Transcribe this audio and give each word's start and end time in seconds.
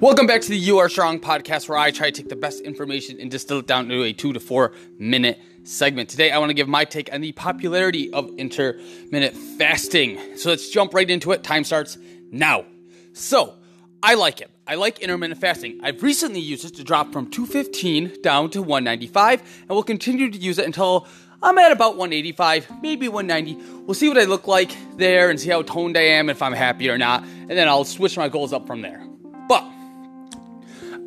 Welcome 0.00 0.28
back 0.28 0.42
to 0.42 0.48
the 0.48 0.56
You 0.56 0.78
Are 0.78 0.88
Strong 0.88 1.18
podcast, 1.22 1.68
where 1.68 1.76
I 1.76 1.90
try 1.90 2.08
to 2.08 2.22
take 2.22 2.28
the 2.28 2.36
best 2.36 2.60
information 2.60 3.18
and 3.20 3.28
distill 3.28 3.58
it 3.58 3.66
down 3.66 3.88
to 3.88 4.04
a 4.04 4.12
two 4.12 4.32
to 4.32 4.38
four 4.38 4.70
minute 4.96 5.40
segment. 5.64 6.08
Today, 6.08 6.30
I 6.30 6.38
want 6.38 6.50
to 6.50 6.54
give 6.54 6.68
my 6.68 6.84
take 6.84 7.12
on 7.12 7.20
the 7.20 7.32
popularity 7.32 8.12
of 8.12 8.30
intermittent 8.38 9.36
fasting. 9.58 10.36
So 10.36 10.50
let's 10.50 10.68
jump 10.68 10.94
right 10.94 11.10
into 11.10 11.32
it. 11.32 11.42
Time 11.42 11.64
starts 11.64 11.98
now. 12.30 12.64
So, 13.12 13.54
I 14.00 14.14
like 14.14 14.40
it. 14.40 14.52
I 14.68 14.76
like 14.76 15.00
intermittent 15.00 15.40
fasting. 15.40 15.80
I've 15.82 16.00
recently 16.00 16.38
used 16.38 16.64
it 16.64 16.76
to 16.76 16.84
drop 16.84 17.12
from 17.12 17.28
215 17.28 18.22
down 18.22 18.50
to 18.50 18.62
195, 18.62 19.42
and 19.62 19.70
will 19.70 19.82
continue 19.82 20.30
to 20.30 20.38
use 20.38 20.58
it 20.58 20.64
until 20.64 21.08
I'm 21.42 21.58
at 21.58 21.72
about 21.72 21.96
185, 21.96 22.82
maybe 22.82 23.08
190. 23.08 23.82
We'll 23.82 23.94
see 23.94 24.08
what 24.08 24.18
I 24.18 24.26
look 24.26 24.46
like 24.46 24.70
there 24.96 25.28
and 25.28 25.40
see 25.40 25.50
how 25.50 25.62
toned 25.62 25.98
I 25.98 26.02
am, 26.02 26.30
if 26.30 26.40
I'm 26.40 26.52
happy 26.52 26.88
or 26.88 26.98
not, 26.98 27.24
and 27.24 27.50
then 27.50 27.66
I'll 27.66 27.84
switch 27.84 28.16
my 28.16 28.28
goals 28.28 28.52
up 28.52 28.64
from 28.64 28.80
there. 28.80 29.04
But 29.48 29.64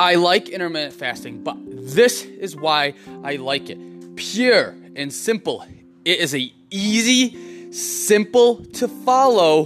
I 0.01 0.15
like 0.15 0.49
intermittent 0.49 0.95
fasting, 0.95 1.43
but 1.43 1.57
this 1.63 2.23
is 2.25 2.55
why 2.55 2.95
I 3.23 3.35
like 3.35 3.69
it. 3.69 3.77
Pure 4.15 4.75
and 4.95 5.13
simple. 5.13 5.63
It 6.05 6.17
is 6.17 6.33
a 6.33 6.51
easy, 6.71 7.71
simple 7.71 8.65
to 8.65 8.87
follow 8.87 9.65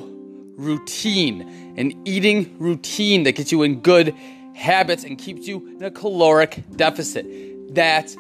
routine, 0.57 1.75
an 1.77 1.93
eating 2.05 2.53
routine 2.59 3.23
that 3.23 3.37
gets 3.37 3.53
you 3.53 3.63
in 3.63 3.79
good 3.79 4.13
habits 4.53 5.05
and 5.05 5.17
keeps 5.17 5.47
you 5.47 5.65
in 5.67 5.81
a 5.81 5.89
caloric 5.89 6.65
deficit. 6.75 7.73
That's 7.73 8.17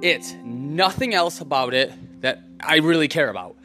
it. 0.00 0.34
Nothing 0.42 1.12
else 1.12 1.42
about 1.42 1.74
it 1.74 1.92
that 2.22 2.42
I 2.60 2.76
really 2.76 3.08
care 3.08 3.28
about. 3.28 3.58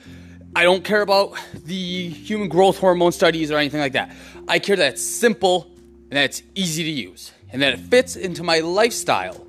I 0.53 0.63
don't 0.63 0.83
care 0.83 1.01
about 1.01 1.37
the 1.63 2.09
human 2.09 2.49
growth 2.49 2.77
hormone 2.77 3.13
studies 3.13 3.51
or 3.51 3.57
anything 3.57 3.79
like 3.79 3.93
that. 3.93 4.13
I 4.49 4.59
care 4.59 4.75
that 4.75 4.95
it's 4.95 5.01
simple 5.01 5.71
and 6.09 6.17
that 6.17 6.25
it's 6.25 6.43
easy 6.55 6.83
to 6.83 6.91
use 6.91 7.31
and 7.55 7.61
that 7.61 7.73
it 7.73 7.79
fits 7.79 8.17
into 8.17 8.43
my 8.43 8.59
lifestyle. 8.59 9.47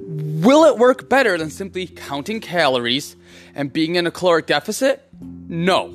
Will 0.00 0.64
it 0.64 0.78
work 0.78 1.08
better 1.08 1.38
than 1.38 1.48
simply 1.48 1.86
counting 1.86 2.40
calories 2.40 3.14
and 3.54 3.72
being 3.72 3.94
in 3.94 4.04
a 4.04 4.10
caloric 4.10 4.46
deficit? 4.46 5.08
No, 5.20 5.94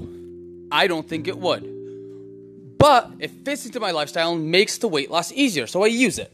I 0.72 0.88
don't 0.88 1.06
think 1.06 1.28
it 1.28 1.38
would. 1.38 2.78
But 2.78 3.12
it 3.20 3.32
fits 3.44 3.66
into 3.66 3.82
my 3.82 3.92
lifestyle 3.92 4.32
and 4.32 4.50
makes 4.50 4.78
the 4.78 4.88
weight 4.88 5.12
loss 5.12 5.34
easier, 5.34 5.68
so 5.68 5.84
I 5.84 5.88
use 5.88 6.20
it. 6.20 6.34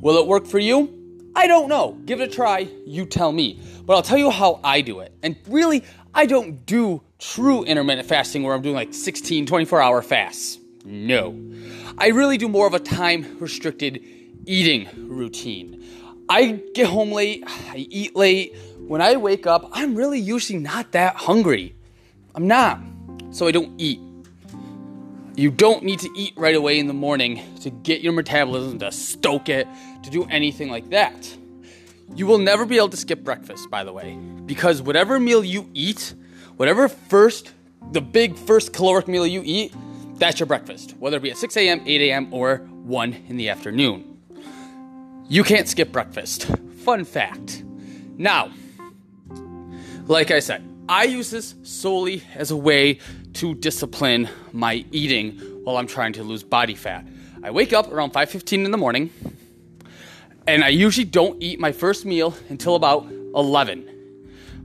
Will 0.00 0.18
it 0.18 0.26
work 0.28 0.46
for 0.46 0.60
you? 0.60 0.94
I 1.34 1.48
don't 1.48 1.68
know. 1.68 1.98
Give 2.04 2.20
it 2.20 2.30
a 2.30 2.32
try. 2.32 2.68
You 2.86 3.06
tell 3.06 3.32
me. 3.32 3.60
But 3.84 3.96
I'll 3.96 4.02
tell 4.02 4.18
you 4.18 4.30
how 4.30 4.60
I 4.62 4.82
do 4.82 5.00
it. 5.00 5.12
And 5.20 5.34
really, 5.48 5.82
I 6.14 6.26
don't 6.26 6.64
do 6.64 7.02
true 7.18 7.64
intermittent 7.64 8.06
fasting 8.06 8.44
where 8.44 8.54
I'm 8.54 8.62
doing 8.62 8.76
like 8.76 8.94
16, 8.94 9.46
24 9.46 9.82
hour 9.82 10.00
fasts. 10.00 10.58
No. 10.84 11.36
I 11.98 12.08
really 12.08 12.38
do 12.38 12.48
more 12.48 12.68
of 12.68 12.74
a 12.74 12.78
time 12.78 13.38
restricted 13.40 14.00
eating 14.48 14.88
routine. 15.08 15.84
I 16.28 16.62
get 16.74 16.86
home 16.86 17.12
late, 17.12 17.44
I 17.46 17.86
eat 17.90 18.16
late. 18.16 18.56
When 18.78 19.00
I 19.00 19.16
wake 19.16 19.46
up, 19.46 19.68
I'm 19.72 19.94
really 19.94 20.18
usually 20.18 20.58
not 20.58 20.92
that 20.92 21.16
hungry. 21.16 21.74
I'm 22.34 22.46
not. 22.46 22.80
So 23.30 23.46
I 23.46 23.50
don't 23.50 23.78
eat. 23.78 24.00
You 25.36 25.50
don't 25.50 25.84
need 25.84 26.00
to 26.00 26.10
eat 26.16 26.32
right 26.36 26.56
away 26.56 26.78
in 26.78 26.86
the 26.86 26.94
morning 26.94 27.42
to 27.60 27.70
get 27.70 28.00
your 28.00 28.12
metabolism 28.12 28.78
to 28.80 28.90
stoke 28.90 29.48
it, 29.48 29.68
to 30.02 30.10
do 30.10 30.24
anything 30.24 30.68
like 30.70 30.90
that. 30.90 31.36
You 32.14 32.26
will 32.26 32.38
never 32.38 32.64
be 32.64 32.76
able 32.78 32.88
to 32.88 32.96
skip 32.96 33.22
breakfast, 33.22 33.70
by 33.70 33.84
the 33.84 33.92
way, 33.92 34.14
because 34.46 34.82
whatever 34.82 35.20
meal 35.20 35.44
you 35.44 35.70
eat, 35.74 36.14
whatever 36.56 36.88
first, 36.88 37.52
the 37.92 38.00
big 38.00 38.36
first 38.36 38.72
caloric 38.72 39.06
meal 39.06 39.26
you 39.26 39.42
eat, 39.44 39.72
that's 40.14 40.40
your 40.40 40.46
breakfast, 40.46 40.94
whether 40.98 41.18
it 41.18 41.22
be 41.22 41.30
at 41.30 41.36
6 41.36 41.56
a.m., 41.56 41.82
8 41.86 42.00
a.m., 42.10 42.34
or 42.34 42.56
1 42.56 43.12
in 43.28 43.36
the 43.36 43.50
afternoon. 43.50 44.17
You 45.30 45.44
can't 45.44 45.68
skip 45.68 45.92
breakfast. 45.92 46.46
Fun 46.84 47.04
fact. 47.04 47.62
Now, 48.16 48.50
like 50.06 50.30
I 50.30 50.40
said, 50.40 50.64
I 50.88 51.04
use 51.04 51.30
this 51.30 51.54
solely 51.62 52.22
as 52.34 52.50
a 52.50 52.56
way 52.56 52.98
to 53.34 53.54
discipline 53.54 54.30
my 54.52 54.86
eating 54.90 55.38
while 55.64 55.76
I'm 55.76 55.86
trying 55.86 56.14
to 56.14 56.22
lose 56.22 56.42
body 56.42 56.74
fat. 56.74 57.06
I 57.42 57.50
wake 57.50 57.74
up 57.74 57.92
around 57.92 58.12
5:15 58.14 58.64
in 58.64 58.70
the 58.70 58.78
morning 58.78 59.10
and 60.46 60.64
I 60.64 60.68
usually 60.68 61.04
don't 61.04 61.42
eat 61.42 61.60
my 61.60 61.72
first 61.72 62.06
meal 62.06 62.34
until 62.48 62.74
about 62.74 63.06
11. 63.34 63.84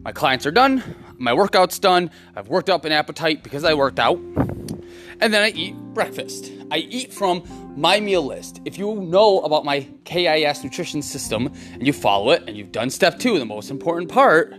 My 0.01 0.13
clients 0.13 0.45
are 0.45 0.51
done, 0.51 0.81
my 1.17 1.33
workout's 1.33 1.77
done, 1.77 2.09
I've 2.37 2.47
worked 2.47 2.69
up 2.69 2.85
an 2.85 2.93
appetite 2.93 3.43
because 3.43 3.65
I 3.65 3.73
worked 3.73 3.99
out. 3.99 4.17
And 5.19 5.33
then 5.33 5.41
I 5.41 5.49
eat 5.49 5.75
breakfast. 5.93 6.51
I 6.71 6.77
eat 6.77 7.13
from 7.13 7.43
my 7.75 7.99
meal 7.99 8.23
list. 8.23 8.61
If 8.65 8.77
you 8.77 8.95
know 8.95 9.39
about 9.41 9.65
my 9.65 9.87
KIS 10.05 10.63
nutrition 10.63 11.01
system 11.01 11.51
and 11.73 11.85
you 11.85 11.93
follow 11.93 12.31
it 12.31 12.43
and 12.47 12.57
you've 12.57 12.71
done 12.71 12.89
step 12.89 13.19
two, 13.19 13.39
the 13.39 13.45
most 13.45 13.69
important 13.69 14.09
part, 14.11 14.55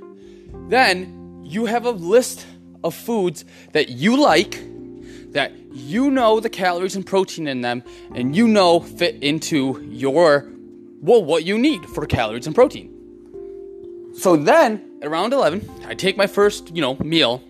then 0.69 1.43
you 1.45 1.67
have 1.67 1.85
a 1.85 1.91
list 1.91 2.47
of 2.83 2.95
foods 2.95 3.45
that 3.73 3.89
you 3.89 4.21
like, 4.21 4.63
that 5.33 5.53
you 5.73 6.11
know 6.11 6.41
the 6.41 6.51
calories 6.51 6.97
and 6.97 7.05
protein 7.05 7.49
in 7.49 7.61
them, 7.61 7.83
and 8.15 8.37
you 8.37 8.47
know 8.47 8.81
fit 8.81 9.17
into 9.23 9.81
your, 9.91 10.49
well, 11.01 11.25
what 11.25 11.45
you 11.45 11.59
need 11.59 11.85
for 11.87 12.07
calories 12.07 12.47
and 12.47 12.55
protein. 12.55 12.91
So 14.17 14.37
then, 14.37 14.99
around 15.03 15.33
11, 15.33 15.69
I 15.87 15.95
take 15.95 16.17
my 16.17 16.29
first, 16.29 16.75
you 16.75 16.81
know, 16.81 16.97
meal, 16.97 17.43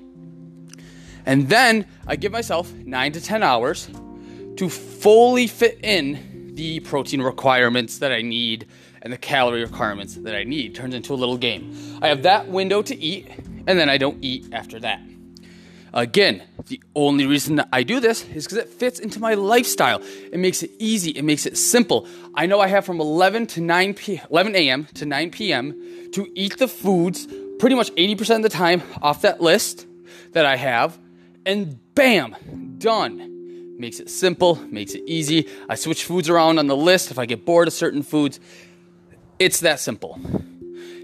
and 1.27 1.49
then 1.49 1.87
I 2.07 2.17
give 2.17 2.33
myself 2.33 2.73
9 2.73 3.13
to 3.13 3.21
10 3.21 3.43
hours 3.43 3.89
to 4.57 4.69
fully 4.69 5.47
fit 5.47 5.79
in 5.83 6.53
the 6.55 6.81
protein 6.81 7.21
requirements 7.21 7.99
that 7.99 8.13
I 8.13 8.23
need 8.23 8.67
and 9.03 9.13
the 9.13 9.19
calorie 9.19 9.63
requirements 9.63 10.15
that 10.15 10.35
I 10.35 10.45
need. 10.45 10.75
Turns 10.75 10.95
into 10.95 11.13
a 11.13 11.17
little 11.17 11.37
game. 11.37 11.77
I 12.01 12.09
have 12.09 12.23
that 12.23 12.49
window 12.49 12.83
to 12.83 12.97
eat, 12.97 13.29
and 13.67 13.79
then 13.79 13.91
I 13.91 13.99
don't 13.99 14.23
eat 14.25 14.49
after 14.53 14.81
that. 14.81 15.01
Again, 15.93 16.43
the 16.67 16.81
only 16.97 17.25
reason 17.27 17.57
that 17.57 17.69
I 17.73 17.85
do 17.85 18.01
this 18.01 18.25
is 18.31 18.45
because 18.45 18.59
it 18.59 18.69
fits 18.69 18.99
into 18.99 19.21
my 19.21 19.35
lifestyle. 19.35 20.03
It 20.33 20.39
makes 20.39 20.63
it 20.65 20.73
easy. 20.81 21.13
It 21.13 21.23
makes 21.23 21.47
it 21.47 21.57
simple. 21.57 22.09
I 22.35 22.47
know 22.47 22.61
I 22.61 22.67
have 22.67 22.85
from 22.85 23.01
11 23.01 23.47
to 23.49 23.61
9 23.61 23.95
p 23.95 24.21
11 24.29 24.57
a.m. 24.57 24.87
to 24.95 25.07
9 25.07 25.31
p.m. 25.31 26.11
to 26.13 26.27
eat 26.35 26.59
the 26.59 26.67
foods 26.67 27.29
pretty 27.61 27.77
much 27.77 27.93
80% 27.93 28.37
of 28.37 28.43
the 28.43 28.49
time 28.49 28.83
off 29.03 29.23
that 29.23 29.41
list 29.41 29.87
that 30.33 30.45
I 30.45 30.57
have, 30.57 30.99
and 31.47 31.79
bam, 31.95 32.77
done 32.79 33.35
makes 33.79 34.01
it 34.01 34.09
simple, 34.09 34.57
makes 34.71 34.95
it 34.95 35.03
easy. 35.07 35.49
I 35.69 35.75
switch 35.75 36.05
foods 36.05 36.29
around 36.29 36.59
on 36.59 36.67
the 36.67 36.77
list 36.77 37.11
if 37.11 37.19
I 37.19 37.27
get 37.27 37.45
bored 37.45 37.69
of 37.69 37.75
certain 37.75 38.03
foods. 38.03 38.41
It's 39.39 39.61
that 39.61 39.81
simple. 39.81 40.19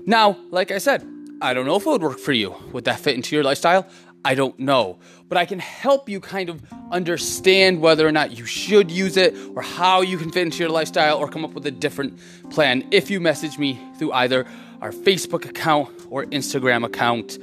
Now, 0.07 0.39
like 0.51 0.71
I 0.71 0.79
said, 0.79 1.07
I 1.43 1.55
don't 1.55 1.67
know 1.67 1.77
if 1.77 1.87
it 1.87 1.91
would 1.91 2.03
work 2.03 2.19
for 2.19 2.33
you. 2.33 2.55
Would 2.73 2.85
that 2.85 3.01
fit 3.01 3.17
into 3.17 3.35
your 3.35 3.45
lifestyle? 3.45 3.87
I 4.25 4.35
don't 4.35 4.59
know. 4.59 4.99
But 5.29 5.39
I 5.39 5.47
can 5.47 5.59
help 5.59 6.09
you 6.09 6.21
kind 6.21 6.49
of 6.49 6.63
understand 6.91 7.81
whether 7.81 8.07
or 8.07 8.13
not 8.13 8.37
you 8.37 8.45
should 8.45 8.91
use 8.91 9.17
it 9.17 9.35
or 9.55 9.63
how 9.63 10.03
you 10.03 10.19
can 10.19 10.31
fit 10.31 10.43
into 10.43 10.59
your 10.59 10.69
lifestyle 10.69 11.19
or 11.19 11.29
come 11.29 11.45
up 11.45 11.55
with 11.55 11.67
a 11.67 11.71
different 11.71 12.19
plan 12.51 12.87
if 12.91 13.11
you 13.11 13.21
message 13.21 13.59
me 13.59 13.81
through 13.99 14.13
either 14.13 14.47
our 14.81 14.93
Facebook 14.93 15.49
account 15.49 15.89
or 16.11 16.25
Instagram 16.27 16.85
account. 16.85 17.39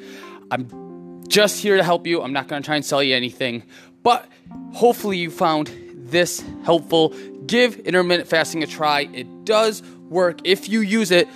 I'm 0.52 0.87
just 1.28 1.60
here 1.60 1.78
to 1.78 1.84
help 1.84 2.08
you. 2.08 2.22
I'm 2.22 2.34
not 2.34 2.48
going 2.48 2.62
to 2.62 2.66
try 2.66 2.76
and 2.76 2.86
sell 2.86 3.04
you 3.04 3.16
anything, 3.16 3.64
but 4.04 4.28
hopefully 4.74 5.18
you 5.18 5.32
found 5.32 5.72
this 5.96 6.44
helpful. 6.64 7.10
Give 7.46 7.78
intermittent 7.80 8.28
fasting 8.28 8.64
a 8.64 8.68
try. 8.68 9.10
It 9.14 9.46
does 9.46 9.84
work 10.10 10.40
if 10.44 10.70
you 10.70 10.82
use 10.82 11.12
it 11.12 11.28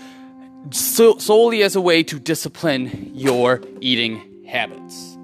so, 0.72 1.18
solely 1.18 1.64
as 1.64 1.76
a 1.76 1.82
way 1.82 2.04
to 2.04 2.20
discipline 2.20 3.12
your 3.14 3.62
eating 3.80 4.46
habits. 4.46 5.18